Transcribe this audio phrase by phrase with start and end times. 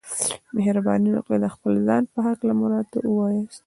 [0.55, 3.59] مهرباني وکړئ د خپل ځان په هکله مو راته ووياست.